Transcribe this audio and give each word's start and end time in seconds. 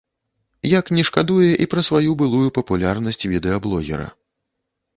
Як 0.79 0.85
не 0.99 1.03
шкадуе 1.09 1.49
і 1.65 1.67
пра 1.75 1.81
сваю 1.91 2.11
былую 2.23 2.49
папулярнасць 2.57 3.25
відэаблогера. 3.35 4.11